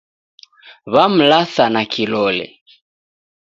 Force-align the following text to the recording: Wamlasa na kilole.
Wamlasa 0.93 1.65
na 1.73 1.83
kilole. 1.93 2.47